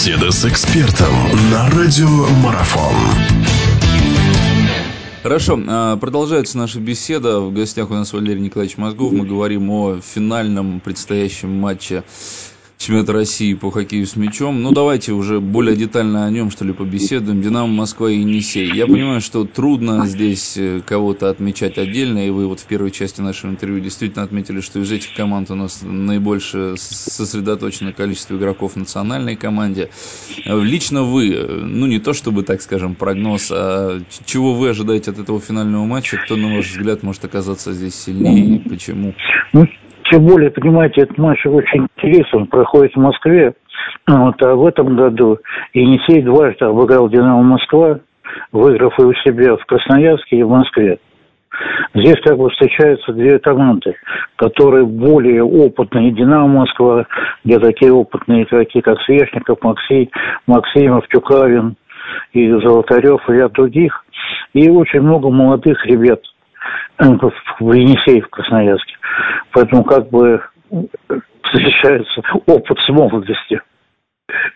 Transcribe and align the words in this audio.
Беседа 0.00 0.30
с 0.30 0.46
экспертом 0.46 1.12
на 1.50 1.68
радиомарафон. 1.68 2.94
Хорошо, 5.22 5.60
а, 5.68 5.98
продолжается 5.98 6.56
наша 6.56 6.80
беседа. 6.80 7.38
В 7.38 7.52
гостях 7.52 7.90
у 7.90 7.92
нас 7.92 8.10
Валерий 8.14 8.40
Николаевич 8.40 8.78
Мозгов. 8.78 9.12
Мы 9.12 9.26
говорим 9.26 9.68
о 9.68 10.00
финальном 10.00 10.80
предстоящем 10.80 11.50
матче 11.50 12.02
чемпионата 12.80 13.12
России 13.12 13.52
по 13.52 13.70
хоккею 13.70 14.06
с 14.06 14.16
мячом. 14.16 14.62
Ну, 14.62 14.72
давайте 14.72 15.12
уже 15.12 15.38
более 15.38 15.76
детально 15.76 16.24
о 16.24 16.30
нем, 16.30 16.50
что 16.50 16.64
ли, 16.64 16.72
побеседуем. 16.72 17.42
Динамо 17.42 17.68
Москва 17.68 18.10
и 18.10 18.20
Енисей. 18.20 18.72
Я 18.74 18.86
понимаю, 18.86 19.20
что 19.20 19.44
трудно 19.44 20.06
здесь 20.06 20.56
э, 20.56 20.80
кого-то 20.84 21.28
отмечать 21.28 21.76
отдельно, 21.76 22.26
и 22.26 22.30
вы 22.30 22.46
вот 22.46 22.60
в 22.60 22.64
первой 22.64 22.90
части 22.90 23.20
нашего 23.20 23.50
интервью 23.50 23.80
действительно 23.80 24.24
отметили, 24.24 24.60
что 24.60 24.80
из 24.80 24.90
этих 24.90 25.12
команд 25.12 25.50
у 25.50 25.56
нас 25.56 25.80
наибольше 25.82 26.76
сосредоточено 26.78 27.92
количество 27.92 28.36
игроков 28.36 28.72
в 28.72 28.76
национальной 28.76 29.36
команде. 29.36 29.90
Лично 30.46 31.02
вы, 31.02 31.34
э, 31.34 31.46
ну, 31.62 31.86
не 31.86 31.98
то 31.98 32.14
чтобы, 32.14 32.44
так 32.44 32.62
скажем, 32.62 32.94
прогноз, 32.94 33.50
а 33.52 34.00
чего 34.24 34.54
вы 34.54 34.70
ожидаете 34.70 35.10
от 35.10 35.18
этого 35.18 35.38
финального 35.38 35.84
матча? 35.84 36.16
Кто, 36.16 36.36
на 36.36 36.56
ваш 36.56 36.70
взгляд, 36.70 37.02
может 37.02 37.22
оказаться 37.26 37.74
здесь 37.74 37.94
сильнее 37.94 38.56
и 38.56 38.58
почему? 38.66 39.14
Тем 40.10 40.26
более, 40.26 40.50
понимаете, 40.50 41.02
этот 41.02 41.18
матч 41.18 41.46
очень 41.46 41.86
интересен, 41.96 42.46
проходит 42.46 42.94
в 42.94 43.00
Москве. 43.00 43.54
Вот, 44.08 44.42
а 44.42 44.54
в 44.54 44.66
этом 44.66 44.96
году 44.96 45.38
Енисей 45.72 46.22
дважды 46.22 46.64
обыграл 46.64 47.08
«Динамо 47.08 47.42
Москва», 47.42 48.00
выиграв 48.50 48.98
и 48.98 49.02
у 49.02 49.12
себя 49.14 49.56
в 49.56 49.64
Красноярске 49.66 50.38
и 50.38 50.42
в 50.42 50.50
Москве. 50.50 50.98
Здесь 51.94 52.16
как 52.24 52.38
бы 52.38 52.50
встречаются 52.50 53.12
две 53.12 53.38
команды, 53.38 53.94
которые 54.36 54.84
более 54.84 55.44
опытные. 55.44 56.10
«Динамо 56.10 56.60
Москва», 56.60 57.06
где 57.44 57.60
такие 57.60 57.92
опытные 57.92 58.44
игроки, 58.44 58.80
как 58.80 59.00
Свешников, 59.02 59.58
Максим, 59.62 60.08
Максимов, 60.46 61.06
Тюкавин 61.08 61.76
и 62.32 62.50
Золотарев, 62.50 63.28
и 63.28 63.32
ряд 63.32 63.52
других. 63.52 64.04
И 64.54 64.68
очень 64.68 65.02
много 65.02 65.30
молодых 65.30 65.86
ребят– 65.86 66.20
в 67.60 67.72
Енисее, 67.72 68.22
в 68.22 68.28
Красноярске. 68.28 68.94
Поэтому 69.52 69.84
как 69.84 70.08
бы 70.10 70.42
встречается 71.42 72.22
опыт 72.46 72.78
с 72.78 72.88
молодости. 72.88 73.60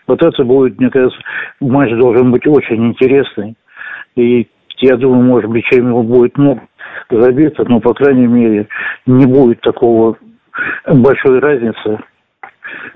Вот 0.07 0.23
это 0.23 0.43
будет, 0.43 0.79
мне 0.79 0.89
кажется, 0.89 1.19
матч 1.59 1.91
должен 1.91 2.31
быть 2.31 2.47
очень 2.47 2.87
интересный. 2.87 3.55
И 4.15 4.47
я 4.77 4.95
думаю, 4.95 5.23
может 5.23 5.49
быть, 5.49 5.65
чем 5.65 5.89
его 5.89 6.03
будет 6.03 6.37
много 6.37 6.61
забито, 7.09 7.65
но, 7.67 7.79
по 7.79 7.93
крайней 7.93 8.27
мере, 8.27 8.67
не 9.05 9.25
будет 9.25 9.61
такого 9.61 10.17
большой 10.87 11.39
разницы 11.39 11.99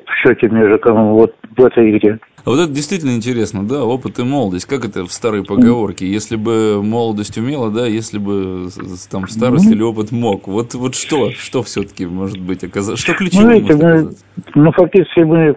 в 0.06 0.14
счете 0.22 0.50
между 0.50 0.80
вот 0.94 1.36
в 1.56 1.66
этой 1.66 1.98
игре. 1.98 2.20
А 2.46 2.50
вот 2.52 2.60
это 2.60 2.72
действительно 2.72 3.12
интересно, 3.12 3.68
да, 3.68 3.84
опыт 3.84 4.20
и 4.20 4.24
молодость. 4.24 4.66
Как 4.66 4.86
это 4.86 5.06
в 5.06 5.12
старой 5.12 5.44
поговорке? 5.44 6.08
Если 6.08 6.36
бы 6.36 6.82
молодость 6.82 7.38
умела, 7.38 7.70
да, 7.70 7.86
если 7.86 8.18
бы 8.18 8.70
там 9.12 9.28
старость 9.28 9.70
или 9.70 9.82
опыт 9.82 10.12
мог. 10.12 10.48
Вот, 10.48 10.74
вот 10.74 10.96
что, 10.96 11.32
что 11.32 11.64
все-таки 11.64 12.06
может 12.06 12.40
быть 12.40 12.64
оказалось? 12.64 13.02
Что 13.02 13.14
ну, 13.20 13.42
может 13.42 13.84
мы, 13.84 14.10
ну, 14.56 14.72
фактически 14.72 15.22
мы 15.22 15.56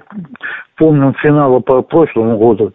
помним 0.77 1.15
финала 1.23 1.61
по 1.61 1.83
прошлому 1.83 2.37
году. 2.37 2.73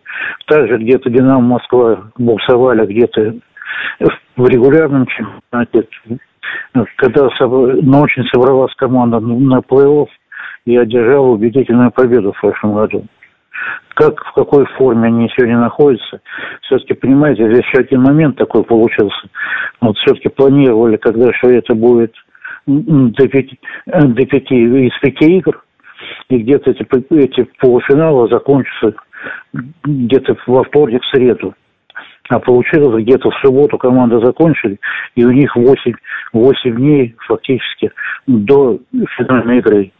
Также 0.47 0.77
где-то 0.77 1.09
Динамо 1.09 1.41
Москва 1.41 2.09
буксовали, 2.17 2.85
где-то 2.85 3.35
в 4.37 4.47
регулярном 4.47 5.05
чемпионате. 5.07 5.87
Когда 6.95 7.27
но 7.81 8.01
очень 8.01 8.23
собралась 8.31 8.73
команда 8.75 9.19
на 9.19 9.59
плей-офф 9.59 10.07
и 10.65 10.77
одержала 10.77 11.27
убедительную 11.27 11.91
победу 11.91 12.31
в 12.31 12.39
прошлом 12.39 12.75
году 12.75 13.05
как, 13.93 14.23
в 14.23 14.33
какой 14.33 14.65
форме 14.77 15.07
они 15.07 15.29
сегодня 15.35 15.57
находятся. 15.57 16.21
Все-таки, 16.61 16.93
понимаете, 16.93 17.49
здесь 17.49 17.65
еще 17.65 17.79
один 17.79 18.03
момент 18.03 18.37
такой 18.37 18.63
получился. 18.63 19.27
Вот 19.81 19.97
все-таки 19.97 20.29
планировали, 20.29 20.97
когда 20.97 21.33
что 21.33 21.49
это 21.49 21.73
будет 21.73 22.13
до 22.65 23.27
пяти, 23.27 23.59
до 23.85 24.25
пяти 24.25 24.87
из 24.87 24.99
пяти 24.99 25.37
игр, 25.37 25.63
и 26.29 26.37
где-то 26.37 26.71
эти, 26.71 26.85
эти 27.13 27.47
полуфиналы 27.59 28.29
закончатся 28.29 28.93
где-то 29.83 30.37
во 30.45 30.63
вторник, 30.63 31.01
в 31.03 31.07
среду. 31.15 31.53
А 32.29 32.39
получилось 32.39 33.03
где-то 33.03 33.31
в 33.31 33.35
субботу 33.41 33.77
команда 33.77 34.19
закончили, 34.19 34.79
и 35.15 35.23
у 35.23 35.31
них 35.31 35.55
8, 35.55 35.93
8 36.33 36.75
дней 36.75 37.15
фактически 37.25 37.91
до 38.27 38.79
финальной 39.17 39.59
игры. 39.59 39.91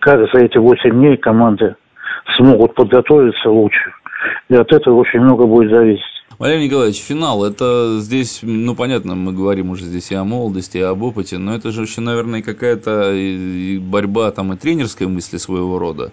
Как 0.00 0.20
за 0.32 0.44
эти 0.44 0.58
8 0.58 0.90
дней 0.90 1.16
команда 1.16 1.76
смогут 2.36 2.74
подготовиться 2.74 3.50
лучше. 3.50 3.92
И 4.48 4.54
от 4.54 4.72
этого 4.72 4.96
очень 4.96 5.20
много 5.20 5.46
будет 5.46 5.70
зависеть. 5.70 6.04
Валерий 6.38 6.66
Николаевич, 6.66 7.00
финал, 7.00 7.44
это 7.44 7.98
здесь, 8.00 8.40
ну, 8.42 8.74
понятно, 8.74 9.14
мы 9.14 9.32
говорим 9.32 9.70
уже 9.70 9.84
здесь 9.84 10.10
и 10.10 10.16
о 10.16 10.24
молодости, 10.24 10.78
и 10.78 10.82
об 10.82 11.02
опыте, 11.02 11.38
но 11.38 11.54
это 11.54 11.70
же 11.70 11.82
еще, 11.82 12.00
наверное, 12.00 12.42
какая-то 12.42 13.14
борьба 13.80 14.30
там 14.32 14.52
и 14.52 14.56
тренерской 14.56 15.06
мысли 15.06 15.36
своего 15.36 15.78
рода. 15.78 16.10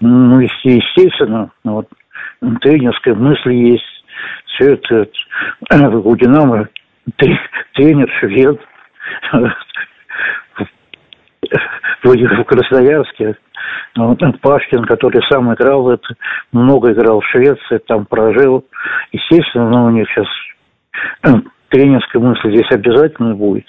Ну, 0.00 0.38
естественно, 0.38 1.50
вот, 1.64 1.88
тренерская 2.60 3.14
мысль 3.14 3.52
есть, 3.52 3.82
все 4.54 4.74
это, 4.74 5.08
у 6.04 6.16
«Динамо» 6.16 6.68
тренер 7.74 8.08
швед, 8.20 8.60
в 12.04 12.44
Красноярске 12.44 13.36
вот, 13.96 14.40
Пашкин, 14.40 14.84
который 14.84 15.22
сам 15.30 15.52
играл, 15.54 15.90
это, 15.90 16.14
много 16.52 16.92
играл 16.92 17.20
в 17.20 17.26
Швеции, 17.26 17.78
там 17.86 18.06
прожил. 18.06 18.64
Естественно, 19.12 19.70
ну, 19.70 19.84
у 19.86 19.90
них 19.90 20.06
сейчас 20.10 20.26
э, 21.22 21.32
тренерская 21.70 22.22
мысль 22.22 22.50
здесь 22.50 22.70
обязательно 22.70 23.34
будет. 23.34 23.64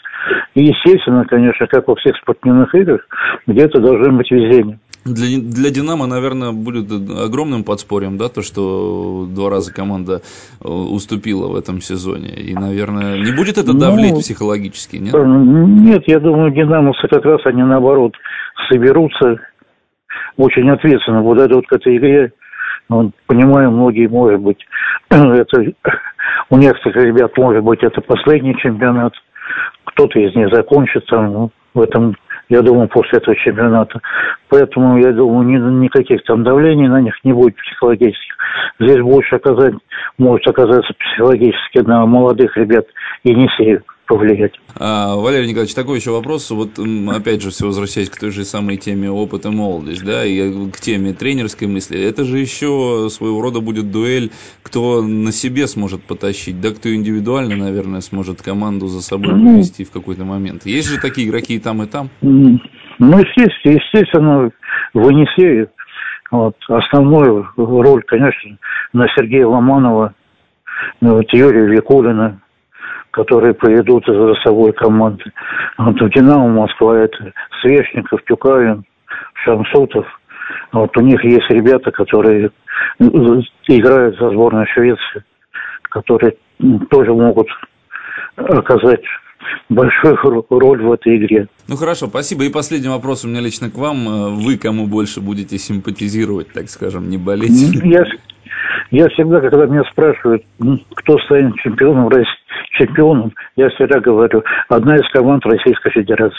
И, 0.55 0.65
естественно, 0.65 1.25
конечно, 1.25 1.67
как 1.67 1.87
во 1.87 1.95
всех 1.95 2.17
спортивных 2.17 2.73
играх, 2.75 3.01
где-то 3.47 3.79
должно 3.79 4.17
быть 4.17 4.29
везение. 4.31 4.79
Для, 5.05 5.39
для 5.39 5.69
Динамо, 5.71 6.05
наверное, 6.05 6.51
будет 6.51 6.91
огромным 6.91 7.63
подспорьем, 7.63 8.17
да, 8.17 8.27
то, 8.27 8.41
что 8.41 9.25
два 9.29 9.49
раза 9.49 9.73
команда 9.73 10.21
э, 10.61 10.67
уступила 10.67 11.47
в 11.47 11.55
этом 11.55 11.81
сезоне. 11.81 12.29
И, 12.29 12.53
наверное, 12.53 13.17
не 13.17 13.31
будет 13.31 13.57
это 13.57 13.73
давлеть 13.73 14.13
ну, 14.13 14.19
психологически, 14.19 14.97
нет? 14.97 15.13
Нет, 15.13 16.03
я 16.07 16.19
думаю, 16.19 16.51
динамовцы 16.51 17.07
как 17.07 17.23
раз 17.23 17.39
они 17.45 17.63
наоборот 17.63 18.15
соберутся, 18.69 19.37
очень 20.37 20.69
ответственно 20.69 21.23
подойдут 21.23 21.67
к 21.67 21.73
этой 21.73 21.97
игре. 21.97 22.31
Ну, 22.89 23.11
понимаю, 23.25 23.71
многие, 23.71 24.07
может 24.07 24.39
быть, 24.39 24.65
это 25.09 25.65
у 26.49 26.57
некоторых 26.57 26.95
ребят, 27.03 27.37
может 27.37 27.63
быть, 27.63 27.83
это 27.83 28.01
последний 28.01 28.55
чемпионат. 28.57 29.13
Кто-то 29.85 30.19
из 30.19 30.35
них 30.35 30.49
закончится. 30.53 31.21
Ну, 31.21 31.51
в 31.73 31.81
этом, 31.81 32.15
я 32.49 32.61
думаю, 32.61 32.87
после 32.87 33.19
этого 33.19 33.35
чемпионата. 33.35 33.99
Поэтому, 34.49 34.97
я 34.97 35.11
думаю, 35.11 35.47
ни, 35.47 35.85
никаких 35.85 36.23
там 36.23 36.43
давлений 36.43 36.87
на 36.87 37.01
них 37.01 37.13
не 37.23 37.33
будет 37.33 37.55
психологических. 37.55 38.35
Здесь 38.79 39.01
больше 39.01 39.35
оказать, 39.35 39.73
может 40.17 40.47
оказаться 40.47 40.93
психологически 40.93 41.79
на 41.79 42.05
молодых 42.05 42.55
ребят 42.57 42.85
Енисеев 43.23 43.83
повлиять. 44.07 44.53
А, 44.79 45.15
Валерий 45.15 45.47
Николаевич, 45.47 45.75
такой 45.75 45.99
еще 45.99 46.11
вопрос. 46.11 46.49
Вот 46.49 46.79
опять 47.13 47.41
же, 47.41 47.51
все 47.51 47.65
возвращаясь 47.65 48.09
к 48.09 48.19
той 48.19 48.31
же 48.31 48.45
самой 48.45 48.77
теме 48.77 49.11
опыт 49.11 49.45
и 49.45 49.49
молодость, 49.49 50.03
да, 50.03 50.25
и 50.25 50.69
к 50.71 50.79
теме 50.79 51.13
тренерской 51.13 51.67
мысли. 51.67 52.01
Это 52.01 52.23
же 52.23 52.39
еще 52.39 53.07
своего 53.09 53.41
рода 53.41 53.59
будет 53.59 53.91
дуэль, 53.91 54.31
кто 54.63 55.01
на 55.01 55.31
себе 55.31 55.67
сможет 55.67 56.03
потащить, 56.03 56.59
да, 56.61 56.71
кто 56.71 56.93
индивидуально, 56.93 57.55
наверное, 57.55 58.01
сможет 58.01 58.41
команду 58.41 58.87
за 58.87 59.01
собой 59.01 59.35
ну, 59.35 59.53
повести 59.53 59.83
в 59.83 59.91
какой-то 59.91 60.23
момент. 60.25 60.65
Есть 60.65 60.89
же 60.89 60.99
такие 60.99 61.27
игроки 61.27 61.55
и 61.55 61.59
там, 61.59 61.83
и 61.83 61.85
там? 61.85 62.09
Ну, 62.21 62.59
естественно, 62.99 63.73
естественно 63.73 64.51
в 64.93 65.09
Енисее 65.09 65.69
вот, 66.31 66.55
основную 66.67 67.47
роль, 67.55 68.03
конечно, 68.03 68.57
на 68.93 69.07
Сергея 69.15 69.47
Ломанова, 69.47 70.13
вот, 71.01 71.25
Юрия 71.33 71.67
Викулина, 71.67 72.41
которые 73.17 73.55
поведут 73.55 74.05
за 74.05 74.35
собой 74.43 74.71
команды. 74.73 75.23
Вот 75.79 75.99
у 75.99 76.07
«Динамо» 76.09 76.47
Москва 76.49 76.99
это 76.99 77.33
Свешников, 77.61 78.21
Тюкавин, 78.27 78.83
Шамсутов. 79.43 80.05
Вот 80.71 80.95
у 80.95 81.01
них 81.01 81.23
есть 81.23 81.49
ребята, 81.49 81.89
которые 81.89 82.51
играют 82.99 84.19
за 84.19 84.29
сборную 84.29 84.67
Швеции, 84.67 85.23
которые 85.81 86.35
тоже 86.91 87.11
могут 87.11 87.47
оказать 88.35 89.01
большую 89.69 90.45
роль 90.51 90.83
в 90.83 90.91
этой 90.91 91.17
игре. 91.17 91.47
Ну 91.67 91.75
хорошо, 91.75 92.05
спасибо. 92.05 92.43
И 92.43 92.51
последний 92.51 92.89
вопрос 92.89 93.25
у 93.25 93.29
меня 93.29 93.41
лично 93.41 93.71
к 93.71 93.77
вам. 93.79 94.35
Вы 94.35 94.57
кому 94.57 94.85
больше 94.85 95.21
будете 95.21 95.57
симпатизировать, 95.57 96.53
так 96.53 96.69
скажем, 96.69 97.09
не 97.09 97.17
болеть? 97.17 97.73
Я, 97.83 98.05
я 98.91 99.09
всегда, 99.09 99.41
когда 99.41 99.65
меня 99.65 99.83
спрашивают, 99.91 100.43
кто 100.93 101.17
станет 101.25 101.55
чемпионом 101.63 102.09
России, 102.09 102.46
чемпионом, 102.77 103.33
я 103.55 103.69
всегда 103.69 103.99
говорю, 103.99 104.43
одна 104.69 104.95
из 104.95 105.09
команд 105.11 105.45
Российской 105.45 105.91
Федерации. 105.91 106.37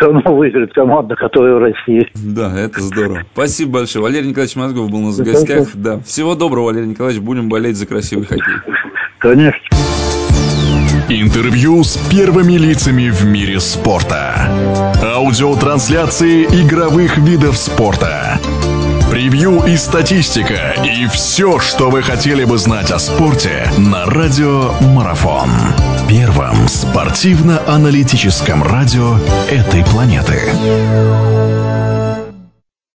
равно 0.00 0.34
выиграет 0.34 0.72
команда, 0.72 1.14
которая 1.16 1.54
в 1.54 1.58
России. 1.58 2.08
Да, 2.14 2.58
это 2.58 2.80
здорово. 2.80 3.20
Спасибо 3.32 3.72
большое. 3.72 4.02
Валерий 4.02 4.28
Николаевич 4.28 4.56
Мозгов 4.56 4.90
был 4.90 4.98
у 4.98 5.06
нас 5.06 5.18
в 5.18 5.24
гостях. 5.24 5.68
Да. 5.74 6.00
Всего 6.00 6.34
доброго, 6.34 6.66
Валерий 6.66 6.88
Николаевич. 6.88 7.22
Будем 7.22 7.48
болеть 7.48 7.76
за 7.76 7.86
красивый 7.86 8.26
хоккей. 8.26 8.54
Конечно. 9.18 9.60
Интервью 11.08 11.82
с 11.82 11.96
первыми 12.08 12.52
лицами 12.52 13.10
в 13.10 13.24
мире 13.24 13.58
спорта. 13.58 14.48
Аудиотрансляции 15.02 16.44
игровых 16.44 17.18
видов 17.18 17.56
спорта. 17.56 18.38
Превью 19.20 19.64
и 19.66 19.76
статистика. 19.76 20.74
И 20.82 21.06
все, 21.06 21.60
что 21.60 21.90
вы 21.90 22.00
хотели 22.00 22.44
бы 22.44 22.56
знать 22.56 22.90
о 22.90 22.98
спорте 22.98 23.70
на 23.76 24.06
Радио 24.06 24.72
Марафон. 24.80 25.50
Первом 26.08 26.66
спортивно-аналитическом 26.66 28.62
радио 28.62 29.18
этой 29.50 29.84
планеты. 29.84 30.54